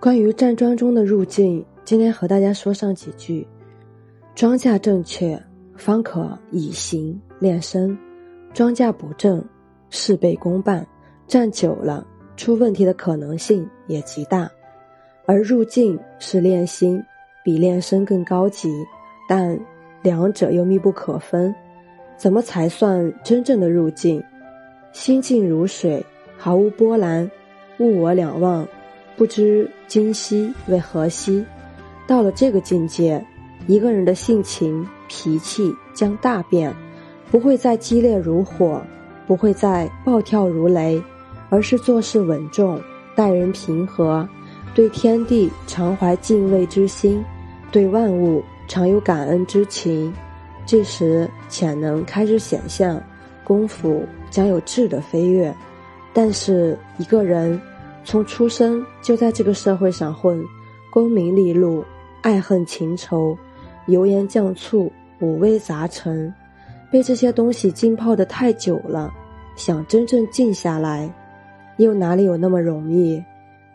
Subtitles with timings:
[0.00, 3.44] 关于站桩中的入境，今天和大家说上几句。
[4.32, 5.36] 桩架正确，
[5.76, 7.98] 方可以行练身；
[8.54, 9.44] 桩架不正，
[9.90, 10.86] 事倍功半，
[11.26, 12.06] 站久了
[12.36, 14.48] 出问题的可能性也极大。
[15.26, 17.02] 而入境是练心，
[17.44, 18.72] 比练身更高级，
[19.28, 19.58] 但
[20.00, 21.52] 两者又密不可分。
[22.16, 24.22] 怎么才算真正的入境？
[24.92, 26.06] 心静如水，
[26.36, 27.28] 毫无波澜，
[27.80, 28.66] 物我两忘，
[29.18, 31.44] 不知今夕为何夕。
[32.06, 33.22] 到了这个境界，
[33.66, 36.72] 一个人的性情脾气将大变，
[37.28, 38.80] 不会再激烈如火，
[39.26, 41.02] 不会再暴跳如雷，
[41.50, 42.80] 而是做事稳重，
[43.16, 44.26] 待人平和。
[44.72, 47.22] 对天地常怀敬畏之心，
[47.72, 50.14] 对万物常有感恩之情，
[50.64, 53.02] 这时潜能开始显现，
[53.42, 55.52] 功夫将有质的飞跃。
[56.14, 57.60] 但是一个人
[58.08, 60.42] 从出生就在这个社会上混，
[60.90, 61.84] 功名利禄、
[62.22, 63.36] 爱恨情仇、
[63.86, 66.32] 油盐酱醋、五味杂陈，
[66.90, 69.12] 被这些东西浸泡的太久了，
[69.56, 71.14] 想真正静下来，
[71.76, 73.22] 又哪里有那么容易？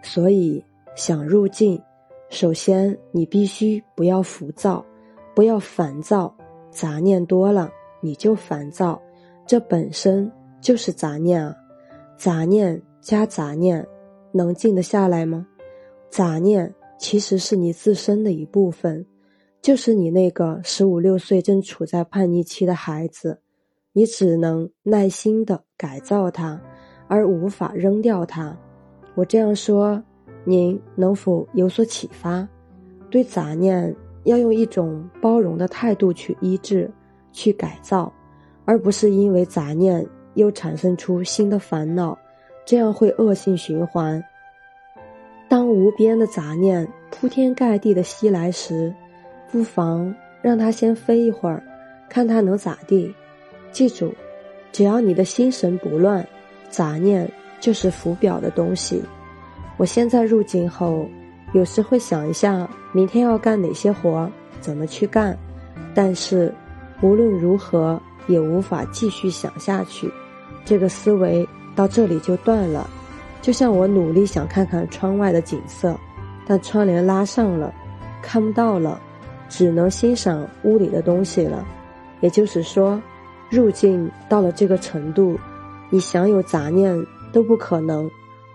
[0.02, 0.64] 所以。
[0.96, 1.82] 想入境，
[2.30, 4.86] 首先你必须不要浮躁，
[5.34, 6.32] 不要烦躁，
[6.70, 7.68] 杂念多了
[8.00, 9.02] 你就烦躁，
[9.48, 11.56] 这本身就是杂念啊！
[12.16, 13.84] 杂念加杂念，
[14.34, 15.48] 能静得下来吗？
[16.10, 19.06] 杂念其实是你自身的一部分，
[19.62, 23.40] 就是你那个十五六岁正处在叛逆期的孩子，
[23.94, 26.62] 你只能耐心的改造它，
[27.08, 28.58] 而无法扔掉它。
[29.16, 30.04] 我这样说。
[30.46, 32.46] 您能否有所启发？
[33.10, 33.96] 对杂念
[34.26, 36.92] 要用一种包容的态度去医治、
[37.32, 38.12] 去改造，
[38.66, 42.20] 而不是因为杂念又产生出新的烦恼，
[42.66, 44.24] 这样会恶性循环。
[45.48, 48.94] 当无边的杂念铺天盖地的袭来时，
[49.52, 51.62] 不妨让它先飞一会儿，
[52.10, 53.14] 看它能咋地。
[53.72, 54.14] 记住，
[54.72, 56.28] 只要你的心神不乱，
[56.70, 57.30] 杂念
[57.60, 59.04] 就是浮表的东西。
[59.78, 61.08] 我现在入境后，
[61.54, 65.38] 有时会想一下明天要干哪些活，怎么去干。
[65.94, 66.52] 但是
[67.02, 70.12] 无论如何也无法继续想下去，
[70.66, 72.90] 这个思维到这里就断了。
[73.42, 75.98] 就像我努力想看看窗外的景色，
[76.46, 77.74] 但窗帘拉上了，
[78.22, 79.02] 看不到了，
[79.50, 81.66] 只能欣赏屋里的东西了。
[82.22, 83.02] 也就是说，
[83.50, 85.38] 入境到了这个程度，
[85.90, 86.98] 你想有杂念
[87.34, 88.10] 都不可能。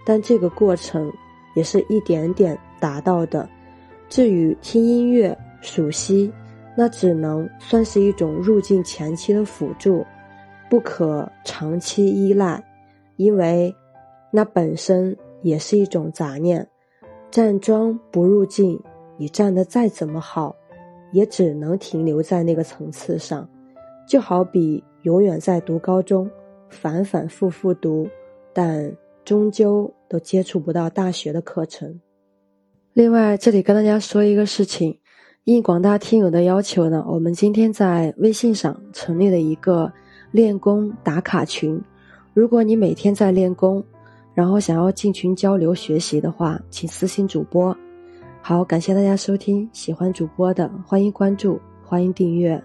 [0.07, 1.13] 但这个过程
[1.55, 3.47] 也是一点点达到的。
[4.09, 6.33] 至于听音乐、数息，
[6.75, 10.07] 那只能算是一种入境前期的辅助，
[10.71, 12.63] 不可长期依赖，
[13.19, 13.77] 因为
[14.33, 16.67] 那本身也是一种杂念。
[17.31, 18.83] 站桩不入境，
[19.19, 20.57] 你站得再怎么好，
[21.13, 23.47] 也只能停留在那个层次上。
[24.09, 26.31] 就好比永远在读高中，
[26.71, 28.09] 反反复复读，
[28.55, 28.91] 但。
[29.25, 32.01] 终究都接触不到大学的课程。
[32.95, 34.99] 另外，这里跟大家说一个事情，
[35.45, 39.93] 应广大听友的要求呢，我们今天在微信上成立了一个
[40.31, 41.79] 练功打卡群。
[42.39, 43.83] 如果你每天在练功，
[44.33, 47.77] 然后想要进群交流学习的话，请私信主播。
[48.41, 52.63] 好，感谢大家收听，喜欢主播的欢迎关注，欢迎订阅。